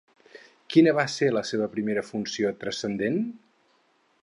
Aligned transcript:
Quina 0.75 0.93
va 0.99 1.03
ser 1.15 1.27
la 1.35 1.43
seva 1.51 1.67
primera 1.75 2.05
funció 2.09 2.53
transcendent? 2.65 3.21